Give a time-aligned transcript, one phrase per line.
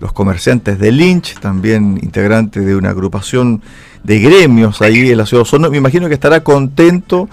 [0.00, 3.62] los comerciantes de Lynch, también integrante de una agrupación
[4.02, 5.70] de gremios ahí en la ciudad de Osorno.
[5.70, 7.28] Me imagino que estará contento,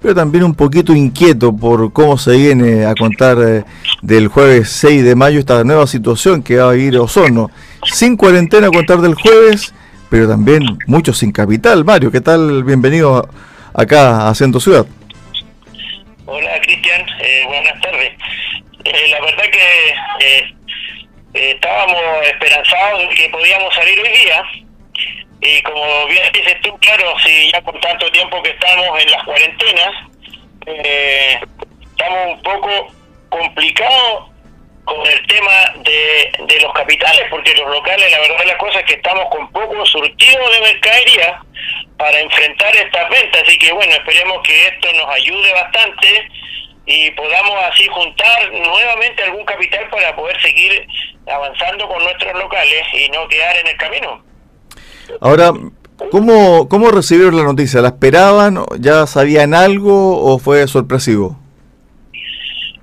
[0.00, 3.64] pero también un poquito inquieto por cómo se viene a contar eh,
[4.02, 7.50] del jueves 6 de mayo esta nueva situación que va a vivir Osorno.
[7.84, 9.74] Sin cuarentena a contar del jueves,
[10.10, 11.84] pero también muchos sin capital.
[11.84, 12.64] Mario, ¿qué tal?
[12.64, 13.28] Bienvenido
[13.74, 14.86] acá a Centro Ciudad.
[16.26, 18.12] Hola Cristian, eh, buenas tardes.
[18.84, 20.54] Eh, la verdad que
[21.34, 24.44] estábamos esperanzados de que podíamos salir hoy día,
[25.40, 29.24] y como bien dices tú, claro, si ya por tanto tiempo que estamos en las
[29.24, 29.94] cuarentenas,
[30.66, 31.40] eh,
[31.90, 32.94] estamos un poco
[33.28, 34.30] complicados
[34.84, 38.86] con el tema de, de los capitales, porque los locales, la verdad las cosas es
[38.86, 41.40] que estamos con poco surtido de mercadería
[41.96, 46.28] para enfrentar estas ventas, así que bueno, esperemos que esto nos ayude bastante
[46.86, 50.86] y podamos así juntar nuevamente algún capital para poder seguir
[51.30, 54.24] avanzando con nuestros locales y no quedar en el camino.
[55.20, 55.52] Ahora,
[56.10, 57.80] ¿cómo, ¿cómo recibieron la noticia?
[57.80, 58.64] ¿La esperaban?
[58.78, 61.38] ¿Ya sabían algo o fue sorpresivo?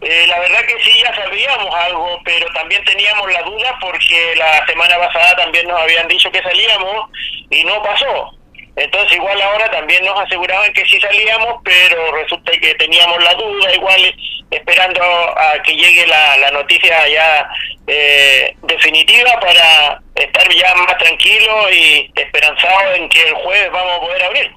[0.02, 4.65] Eh, la verdad que sí, ya sabíamos algo, pero también teníamos la duda porque la
[4.65, 7.09] semana pasada también nos habían dicho que salíamos
[7.49, 8.38] y no pasó.
[8.80, 13.75] Entonces igual ahora también nos aseguraban que sí salíamos, pero resulta que teníamos la duda,
[13.75, 14.02] igual
[14.49, 17.49] esperando a que llegue la, la noticia ya
[17.88, 23.99] eh, definitiva para estar ya más tranquilo y esperanzado en que el jueves vamos a
[23.99, 24.52] poder abrir.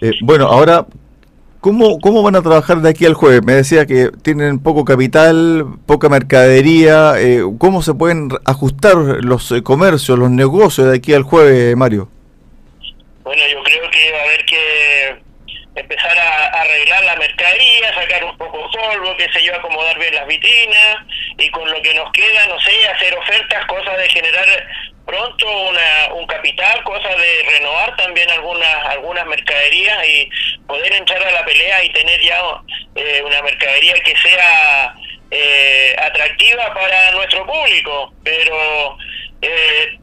[0.00, 0.86] Eh, bueno, ahora,
[1.60, 3.44] ¿cómo, ¿cómo van a trabajar de aquí al jueves?
[3.44, 7.14] Me decía que tienen poco capital, poca mercadería.
[7.18, 12.08] Eh, ¿Cómo se pueden ajustar los eh, comercios, los negocios de aquí al jueves, Mario?
[13.24, 15.16] Bueno, yo creo que va a haber que
[15.76, 20.26] empezar a, arreglar la mercadería, sacar un poco polvo, qué sé yo, acomodar bien las
[20.26, 20.98] vitrinas
[21.38, 24.46] y con lo que nos queda, no sé, hacer ofertas, cosas de generar
[25.06, 30.30] pronto una, un capital, cosas de renovar también algunas algunas mercaderías y
[30.66, 32.40] poder entrar a la pelea y tener ya
[32.94, 34.94] eh, una mercadería que sea
[35.30, 38.98] eh, atractiva para nuestro público, pero
[39.42, 39.98] eh,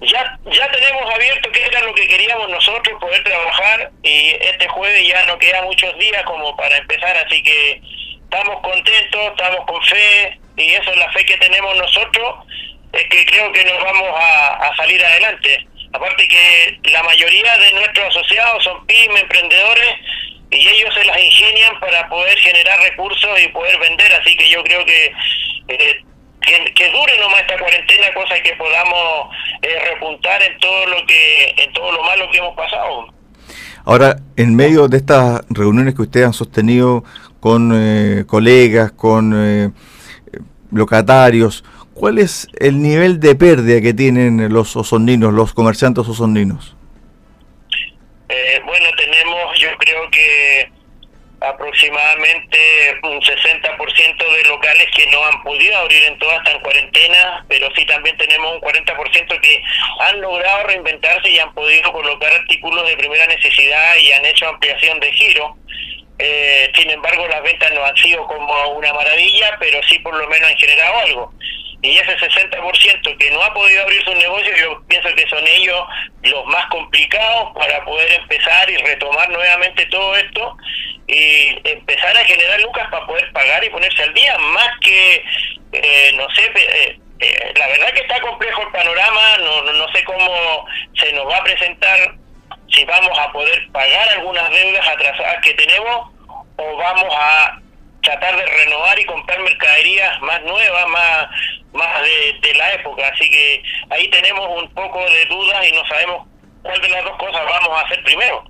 [0.00, 5.06] ya ya tenemos abierto que era lo que queríamos nosotros poder trabajar y este jueves
[5.06, 7.82] ya no queda muchos días como para empezar así que
[8.22, 12.46] estamos contentos estamos con fe y eso es la fe que tenemos nosotros
[12.92, 15.66] es que creo que nos vamos a, salir adelante.
[15.92, 19.94] Aparte que la mayoría de nuestros asociados son pymes emprendedores
[20.50, 24.62] y ellos se las ingenian para poder generar recursos y poder vender así que yo
[24.64, 25.12] creo que
[25.68, 26.00] eh,
[26.40, 29.28] que, dure nomás esta cuarentena, cosa que podamos
[29.62, 33.06] eh, repuntar en todo lo que en todo lo malo que hemos pasado.
[33.84, 37.04] Ahora, en medio de estas reuniones que ustedes han sostenido
[37.40, 39.70] con eh, colegas, con eh,
[40.70, 41.64] locatarios,
[41.94, 46.76] ¿cuál es el nivel de pérdida que tienen los osondinos, los comerciantes osondinos?
[48.64, 50.70] bueno, tenemos, yo creo que
[51.40, 52.58] aproximadamente
[53.02, 57.84] un 60% de locales que no han podido abrir en toda esta cuarentena, pero sí
[57.86, 59.62] también tenemos un 40% que
[60.00, 65.00] han logrado reinventarse y han podido colocar artículos de primera necesidad y han hecho ampliación
[65.00, 65.56] de giro.
[66.18, 70.28] Eh, sin embargo, las ventas no han sido como una maravilla, pero sí por lo
[70.28, 71.32] menos han generado algo.
[71.82, 75.82] Y ese 60% que no ha podido abrir su negocio, yo pienso que son ellos
[76.24, 80.58] los más complicados para poder empezar y retomar nuevamente todo esto
[81.10, 85.24] y empezar a generar lucas para poder pagar y ponerse al día, más que,
[85.72, 90.04] eh, no sé, eh, eh, la verdad que está complejo el panorama, no, no sé
[90.04, 92.14] cómo se nos va a presentar,
[92.68, 96.10] si vamos a poder pagar algunas deudas atrasadas que tenemos
[96.56, 97.58] o vamos a
[98.02, 101.26] tratar de renovar y comprar mercaderías más nuevas, más
[101.72, 105.86] más de, de la época, así que ahí tenemos un poco de dudas y no
[105.86, 106.26] sabemos
[106.62, 108.49] cuál de las dos cosas vamos a hacer primero.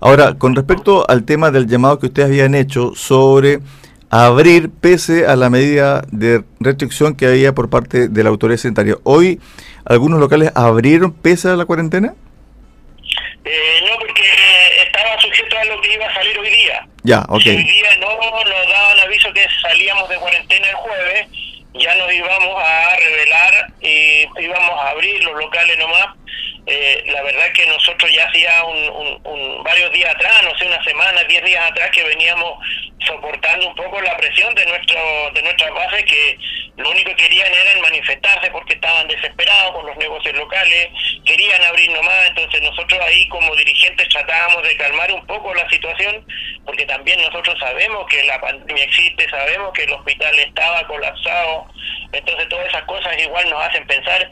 [0.00, 3.60] Ahora, con respecto al tema del llamado que ustedes habían hecho sobre
[4.08, 8.96] abrir pese a la medida de restricción que había por parte de la autoridad sanitaria,
[9.04, 9.40] ¿hoy
[9.84, 12.14] algunos locales abrieron pese a la cuarentena?
[13.44, 14.22] Eh, no, porque
[14.86, 16.88] estaba sujeto a lo que iba a salir hoy día.
[17.02, 17.42] Ya, ok.
[17.46, 21.26] hoy día no nos daban aviso que salíamos de cuarentena el jueves,
[21.74, 26.16] ya nos íbamos a revelar y íbamos a abrir los locales nomás
[26.72, 31.24] eh, la verdad que nosotros ya hacía un, varios días atrás, no sé, una semana,
[31.24, 32.64] diez días atrás que veníamos
[33.04, 36.38] soportando un poco la presión de nuestro de nuestras bases que
[36.76, 40.90] lo único que querían era manifestarse porque estaban desesperados con los negocios locales,
[41.24, 46.24] querían abrir nomás, entonces nosotros ahí como dirigentes tratábamos de calmar un poco la situación
[46.64, 51.66] porque también nosotros sabemos que la pandemia existe, sabemos que el hospital estaba colapsado,
[52.12, 54.30] entonces todas esas cosas igual nos hacen pensar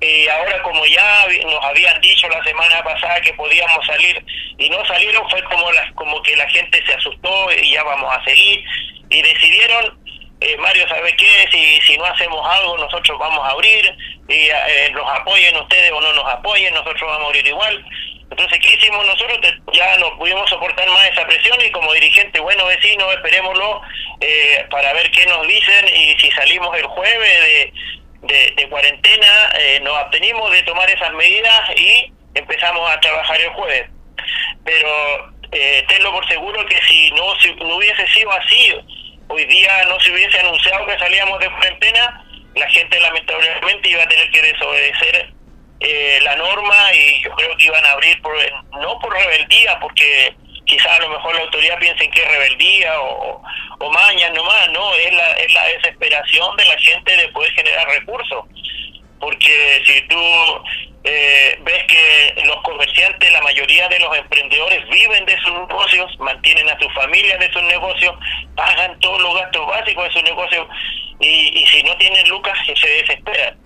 [0.00, 4.24] y ahora como ya nos habían dicho la semana pasada que podíamos salir
[4.58, 8.14] y no salieron fue como las como que la gente se asustó y ya vamos
[8.14, 8.64] a seguir.
[9.10, 9.98] Y decidieron
[10.40, 13.96] eh, Mario sabe qué si si no hacemos algo nosotros vamos a abrir
[14.28, 17.84] y eh, nos apoyen ustedes o no nos apoyen nosotros vamos a abrir igual.
[18.30, 19.38] Entonces qué hicimos nosotros
[19.72, 23.82] ya no pudimos soportar más esa presión y como dirigente bueno vecino esperémoslo
[24.20, 27.72] eh, para ver qué nos dicen y si salimos el jueves de
[28.22, 33.90] de, cuarentena, eh, nos abstenimos de tomar esas medidas y empezamos a trabajar el jueves.
[34.64, 38.74] Pero eh, tenlo por seguro que si no, si no hubiese sido así,
[39.28, 42.24] hoy día no se hubiese anunciado que salíamos de cuarentena,
[42.54, 45.32] la gente lamentablemente iba a tener que desobedecer
[45.80, 48.34] eh, la norma y yo creo que iban a abrir por,
[48.80, 53.42] no por rebeldía, porque quizás a lo mejor la autoridad piensen que es rebeldía o,
[53.78, 57.86] o maña nomás, no, es la, es la desesperación de la gente de poder generar
[57.88, 58.44] recursos.
[59.20, 60.18] Porque si tú
[61.04, 66.68] eh, ves que los comerciantes, la mayoría de los emprendedores viven de sus negocios, mantienen
[66.68, 68.14] a sus familias de sus negocios,
[68.56, 70.66] pagan todos los gastos básicos de sus negocios
[71.20, 73.61] y, y si no tienen lucas se desesperan.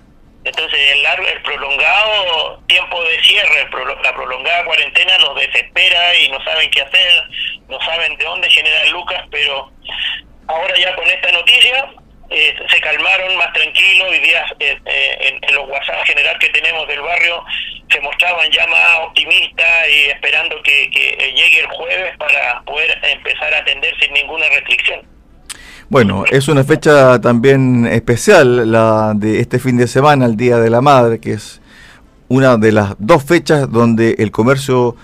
[0.47, 3.69] Entonces el, largo, el prolongado tiempo de cierre,
[4.05, 7.23] la prolongada cuarentena los desespera y no saben qué hacer,
[7.69, 9.73] no saben de dónde generar lucas, pero
[10.47, 11.91] ahora ya con esta noticia
[12.31, 16.87] eh, se calmaron más tranquilos y días eh, eh, en, los WhatsApp general que tenemos
[16.87, 17.45] del barrio
[17.91, 20.89] se mostraban ya más optimistas y esperando que
[21.35, 25.16] llegue el jueves para poder empezar a atender sin ninguna restricción.
[25.89, 30.69] Bueno, es una fecha también especial la de este fin de semana, el Día de
[30.69, 31.61] la Madre, que es
[32.27, 34.97] una de las dos fechas donde el comercio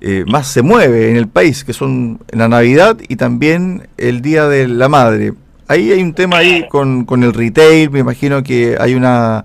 [0.00, 4.48] eh, más se mueve en el país, que son la Navidad y también el Día
[4.48, 5.34] de la Madre.
[5.68, 9.44] Ahí hay un tema ahí con, con el retail, me imagino que hay una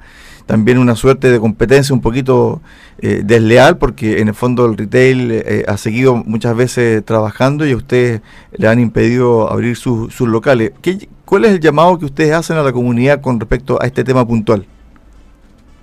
[0.49, 2.59] también una suerte de competencia un poquito
[3.03, 7.75] eh, desleal, porque en el fondo el retail eh, ha seguido muchas veces trabajando y
[7.75, 8.21] ustedes
[8.57, 10.71] le han impedido abrir sus locales.
[10.81, 14.03] ¿Qué, ¿Cuál es el llamado que ustedes hacen a la comunidad con respecto a este
[14.03, 14.65] tema puntual?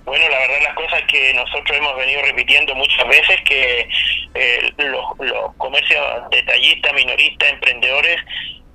[0.03, 3.87] Bueno, la verdad las cosas que nosotros hemos venido repitiendo muchas veces que
[4.33, 8.17] eh, los, los comercios detallistas, minoristas, emprendedores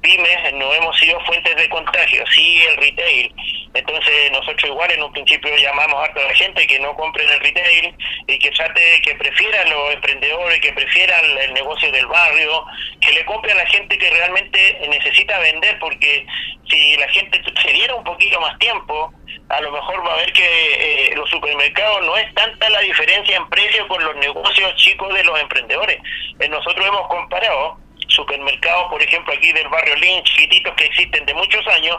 [0.00, 3.34] pymes no hemos sido fuentes de contagio, sí el retail.
[3.74, 7.40] Entonces nosotros igual en un principio llamamos a toda la gente que no compren el
[7.40, 7.94] retail
[8.26, 12.64] y que trate, que prefieran los emprendedores, que prefieran el negocio del barrio,
[13.00, 16.26] que le compre a la gente que realmente necesita vender, porque
[16.68, 19.12] si la gente se diera un poquito más tiempo,
[19.48, 23.36] a lo mejor va a ver que eh, los supermercados no es tanta la diferencia
[23.36, 25.98] en precio con los negocios chicos de los emprendedores.
[26.38, 27.78] Eh, nosotros hemos comparado
[28.08, 31.98] supermercados, por ejemplo, aquí del barrio Lynch, chiquititos que existen de muchos años,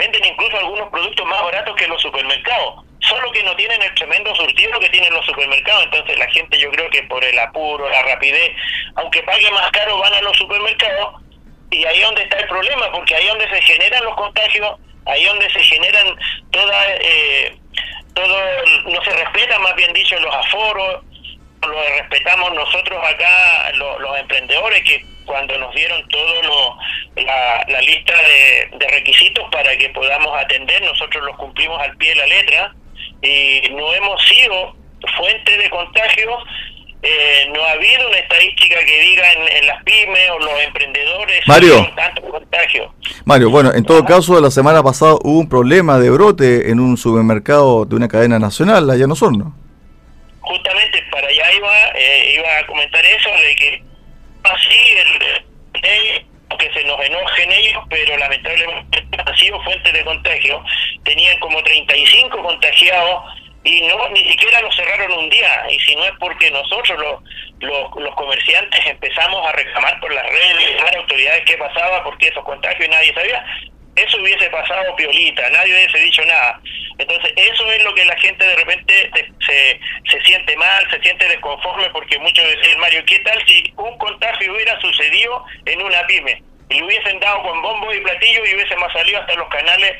[0.00, 4.34] venden incluso algunos productos más baratos que los supermercados, solo que no tienen el tremendo
[4.34, 5.84] surtido que tienen los supermercados.
[5.84, 8.52] Entonces la gente yo creo que por el apuro, la rapidez,
[8.96, 11.22] aunque pague más caro, van a los supermercados
[11.70, 14.78] y ahí es donde está el problema, porque ahí es donde se generan los contagios,
[15.06, 16.16] ahí es donde se generan
[16.50, 16.94] toda...
[16.94, 17.56] Eh,
[18.12, 18.36] todo,
[18.86, 21.04] no se respeta más bien dicho los aforos,
[21.62, 26.76] lo respetamos nosotros acá, los emprendedores, que cuando nos dieron todo
[27.16, 32.26] la, lista de, requisitos para que podamos atender, nosotros los cumplimos al pie de la
[32.26, 32.74] letra
[33.22, 34.74] y no hemos sido
[35.16, 36.36] fuente de contagio.
[37.02, 41.90] Eh, no ha habido una estadística que diga en, las pymes o los emprendedores Mario,
[41.96, 42.92] tanto contagio.
[43.24, 46.98] Mario, bueno, en todo caso, la semana pasada hubo un problema de brote en un
[46.98, 49.56] supermercado de una cadena nacional, allá no son, ¿no?
[50.40, 53.89] Justamente para allá iba, eh, iba a comentar eso, de que
[54.52, 56.26] así el,
[56.58, 60.62] que se nos enojen ellos, pero lamentablemente han sido fuentes de contagio.
[61.04, 63.24] Tenían como 35 contagiados
[63.62, 65.66] y no ni siquiera los cerraron un día.
[65.70, 67.22] Y si no es porque nosotros, los,
[67.60, 72.28] los, los comerciantes, empezamos a reclamar por las redes, a las autoridades qué pasaba, porque
[72.28, 73.44] esos contagios y nadie sabía,
[73.96, 76.60] eso hubiese pasado piolita, nadie hubiese dicho nada.
[76.98, 79.10] Entonces, eso es lo que la gente de repente
[79.46, 79.80] se,
[80.10, 84.52] se siente mal, se siente desconforme, porque muchos dicen, Mario, ¿qué tal si un contagio
[84.52, 86.42] hubiera sucedido en una pyme?
[86.68, 89.96] Y le hubiesen dado con bombo y platillo y hubiésemos salido hasta los canales,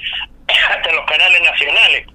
[0.69, 2.07] hasta los canales nacionales.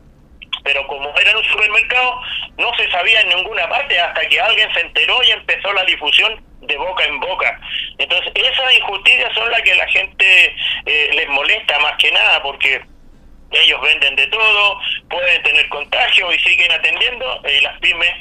[0.64, 2.22] Pero como era un supermercado,
[2.58, 6.45] no se sabía en ninguna parte hasta que alguien se enteró y empezó la difusión
[6.62, 7.60] de boca en boca.
[7.98, 12.82] Entonces, esas injusticias son las que la gente eh, les molesta más que nada, porque
[13.52, 18.14] ellos venden de todo, pueden tener contagio y siguen atendiendo, y las pymes,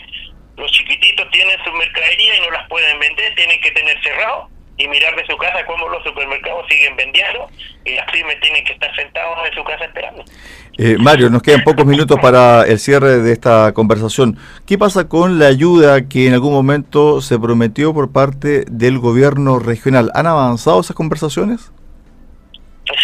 [0.57, 4.89] los chiquititos tienen su mercadería y no las pueden vender, tienen que tener cerrado, y
[4.89, 7.49] mirar de su casa cómo los supermercados siguen vendiendo
[7.85, 10.25] y las pymes tienen que estar sentados en su casa esperando.
[10.79, 14.37] Eh, Mario, nos quedan pocos minutos para el cierre de esta conversación.
[14.67, 19.61] ¿Qué pasa con la ayuda que en algún momento se prometió por parte del gobierno
[19.61, 20.11] regional?
[20.15, 21.71] ¿Han avanzado esas conversaciones?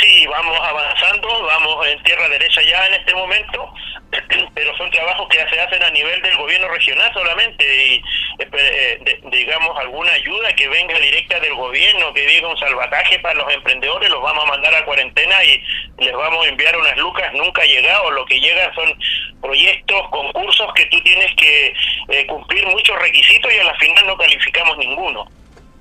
[0.00, 3.72] Sí, vamos avanzando, vamos en tierra derecha ya en este momento,
[4.54, 8.02] pero son trabajos que se hacen a nivel del gobierno regional solamente y
[8.38, 13.52] eh, digamos alguna ayuda que venga directa del gobierno, que diga un salvataje para los
[13.52, 15.62] emprendedores, los vamos a mandar a cuarentena y
[15.98, 18.98] les vamos a enviar unas lucas nunca llegado, lo que llega son
[19.40, 21.72] proyectos, concursos que tú tienes que
[22.08, 25.26] eh, cumplir muchos requisitos y a la final no calificamos ninguno.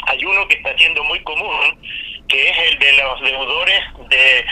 [0.07, 1.77] Hay uno que está siendo muy común,
[2.27, 4.45] que es el de los deudores de,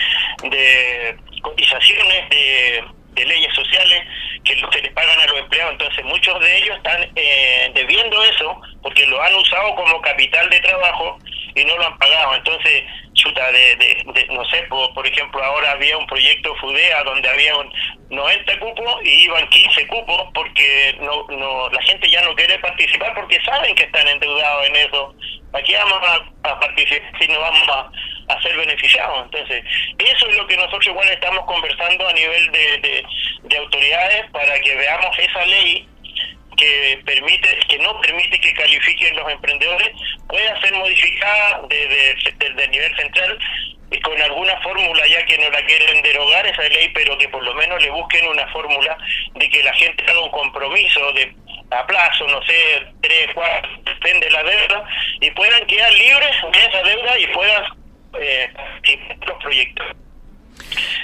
[0.49, 2.83] de cotizaciones de,
[3.25, 4.03] leyes sociales
[4.43, 5.73] que se les pagan a los empleados.
[5.73, 10.59] Entonces muchos de ellos están eh, debiendo eso porque lo han usado como capital de
[10.59, 11.17] trabajo
[11.55, 12.35] y no lo han pagado.
[12.35, 12.83] Entonces,
[13.13, 17.53] chuta, de, de, no sé, por, por, ejemplo, ahora había un proyecto FUDEA donde había
[18.09, 23.13] 90 cupos y iban 15 cupos porque no, no la gente ya no quiere participar
[23.15, 25.15] porque saben que están endeudados en eso
[25.53, 25.99] aquí vamos
[26.43, 27.91] a, participar si no vamos a,
[28.41, 29.25] ser beneficiados.
[29.25, 29.63] Entonces,
[29.97, 33.03] eso es lo que nosotros igual estamos conversando a nivel de,
[33.43, 35.87] de, autoridades para que veamos esa ley
[36.55, 39.89] que permite que no permite que califiquen los emprendedores
[40.27, 43.39] pueda ser modificada desde, desde el nivel central
[43.91, 47.43] y con alguna fórmula ya que no la quieren derogar esa ley pero que por
[47.43, 48.97] lo menos le busquen una fórmula
[49.35, 51.33] de que la gente haga un compromiso de
[51.71, 54.85] a plazo, no sé, tres, cuatro, depende de la deuda,
[55.19, 57.63] y puedan quedar libres de esa deuda y puedan
[58.19, 58.49] eh,
[59.27, 59.85] los proyectos.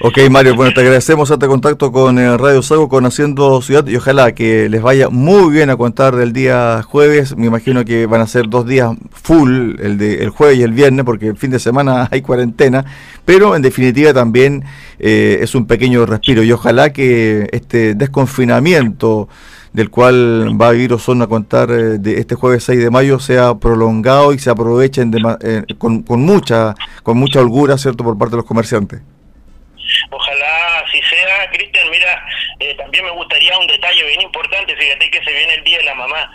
[0.01, 3.95] Ok, Mario, bueno, te agradecemos este contacto con eh, Radio Sago, con Haciendo Ciudad, y
[3.95, 7.37] ojalá que les vaya muy bien a contar del día jueves.
[7.37, 10.73] Me imagino que van a ser dos días full, el de el jueves y el
[10.73, 12.83] viernes, porque el fin de semana hay cuarentena,
[13.23, 14.63] pero en definitiva también
[14.99, 19.29] eh, es un pequeño respiro, y ojalá que este desconfinamiento
[19.73, 23.19] del cual va a vivir Osorno a contar eh, de este jueves 6 de mayo
[23.19, 25.11] sea prolongado y se aprovechen
[25.41, 29.01] eh, con, con, mucha con mucha holgura, ¿cierto?, por parte de los comerciantes.
[30.09, 31.89] Ojalá así sea, Cristian.
[31.89, 32.25] Mira,
[32.59, 34.75] eh, también me gustaría un detalle bien importante.
[34.75, 36.31] Fíjate que se viene el Día de la Mamá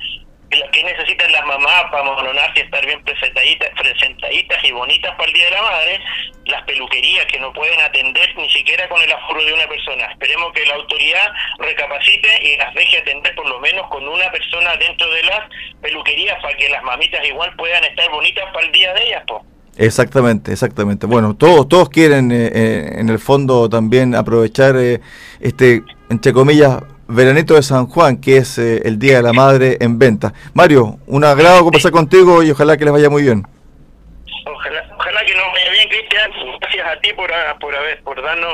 [0.49, 5.45] que necesitan las mamás para mononarse estar bien presentaditas, presentaditas y bonitas para el Día
[5.45, 6.01] de la Madre,
[6.47, 10.07] las peluquerías que no pueden atender ni siquiera con el aforo de una persona.
[10.07, 11.29] Esperemos que la autoridad
[11.59, 15.41] recapacite y las deje atender por lo menos con una persona dentro de las
[15.83, 19.25] peluquerías para que las mamitas igual puedan estar bonitas para el día de ellas.
[19.27, 19.45] Po.
[19.79, 21.07] Exactamente, exactamente.
[21.07, 25.01] Bueno, todos todos quieren eh, eh, en el fondo también aprovechar eh,
[25.41, 29.79] este, entre comillas, Veranito de San Juan, que es eh, el Día de la Madre
[29.81, 30.35] en venta.
[30.53, 33.47] Mario, un agrado conversar contigo y ojalá que les vaya muy bien.
[34.45, 36.31] Ojalá, ojalá que nos vaya bien, Cristian.
[36.61, 38.53] Gracias a ti por, por, haber, por darnos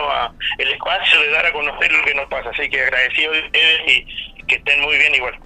[0.59, 2.51] el espacio de dar a conocer lo que nos pasa.
[2.51, 3.51] Así que agradecido de
[3.87, 5.35] y que estén muy bien igual.